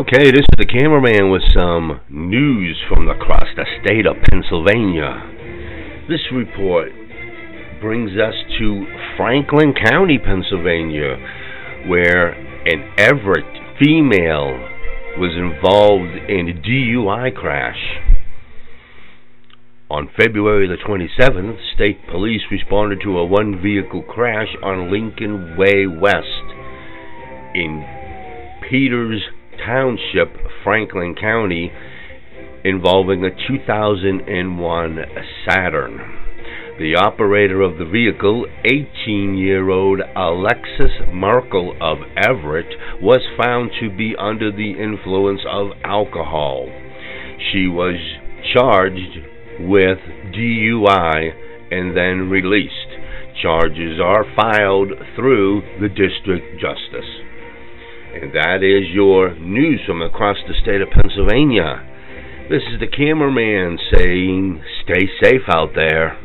Okay, 0.00 0.30
this 0.30 0.40
is 0.48 0.56
the 0.56 0.64
cameraman 0.64 1.30
with 1.30 1.42
some 1.52 2.00
news 2.08 2.82
from 2.88 3.10
across 3.10 3.44
the 3.54 3.66
state 3.84 4.06
of 4.06 4.16
Pennsylvania. 4.32 6.06
This 6.08 6.22
report 6.32 6.88
brings 7.82 8.12
us 8.12 8.32
to 8.58 8.86
Franklin 9.18 9.74
County, 9.74 10.16
Pennsylvania, 10.16 11.18
where 11.86 12.32
an 12.32 12.94
Everett 12.96 13.44
female 13.78 14.56
was 15.20 15.36
involved 15.36 16.16
in 16.30 16.48
a 16.48 16.54
DUI 16.54 17.34
crash. 17.34 18.00
On 19.90 20.08
February 20.18 20.66
the 20.66 20.80
27th, 20.82 21.58
state 21.74 21.98
police 22.10 22.40
responded 22.50 23.00
to 23.02 23.18
a 23.18 23.26
one 23.26 23.60
vehicle 23.62 24.02
crash 24.04 24.48
on 24.62 24.90
Lincoln 24.90 25.58
Way 25.58 25.86
West 25.86 26.48
in 27.54 27.84
Peters 28.66 29.20
Township, 29.70 30.34
Franklin 30.64 31.14
County, 31.14 31.70
involving 32.64 33.24
a 33.24 33.30
2001 33.30 34.98
Saturn. 35.46 35.96
The 36.80 36.96
operator 36.96 37.62
of 37.62 37.78
the 37.78 37.84
vehicle, 37.84 38.46
18 38.64 39.36
year 39.36 39.70
old 39.70 40.00
Alexis 40.16 40.90
Merkel 41.12 41.76
of 41.80 41.98
Everett, 42.16 42.66
was 43.00 43.20
found 43.40 43.70
to 43.78 43.96
be 43.96 44.16
under 44.18 44.50
the 44.50 44.72
influence 44.72 45.42
of 45.48 45.68
alcohol. 45.84 46.66
She 47.52 47.68
was 47.68 47.94
charged 48.52 49.18
with 49.60 49.98
DUI 50.34 51.30
and 51.70 51.96
then 51.96 52.28
released. 52.28 52.74
Charges 53.40 54.00
are 54.02 54.24
filed 54.34 54.90
through 55.14 55.62
the 55.80 55.88
district 55.88 56.60
justice. 56.60 57.09
And 58.12 58.34
that 58.34 58.62
is 58.62 58.90
your 58.90 59.38
news 59.38 59.80
from 59.86 60.02
across 60.02 60.36
the 60.48 60.54
state 60.60 60.80
of 60.80 60.90
Pennsylvania. 60.90 61.86
This 62.50 62.62
is 62.72 62.80
the 62.80 62.88
cameraman 62.90 63.78
saying, 63.94 64.62
stay 64.82 65.06
safe 65.22 65.46
out 65.48 65.70
there. 65.76 66.18